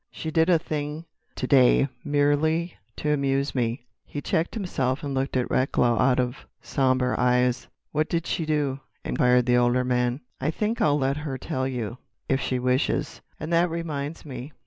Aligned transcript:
She 0.09 0.31
did 0.31 0.49
a 0.49 0.57
thing 0.57 1.05
to 1.35 1.45
day—merely 1.45 2.73
to 2.95 3.11
amuse 3.13 3.53
me——" 3.53 3.85
He 4.03 4.19
checked 4.19 4.55
himself 4.55 5.03
and 5.03 5.13
looked 5.13 5.37
at 5.37 5.47
Recklow 5.51 5.99
out 5.99 6.19
of 6.19 6.47
sombre 6.59 7.13
eyes. 7.19 7.67
"What 7.91 8.09
did 8.09 8.25
she 8.25 8.47
do?" 8.47 8.79
inquired 9.05 9.45
the 9.45 9.57
older 9.57 9.83
man. 9.83 10.21
"I 10.39 10.49
think 10.49 10.81
I'll 10.81 10.97
let 10.97 11.17
her 11.17 11.37
tell 11.37 11.67
you—if 11.67 12.41
she 12.41 12.57
wishes.... 12.57 13.21
And 13.39 13.53
that 13.53 13.69
reminds 13.69 14.25
me. 14.25 14.53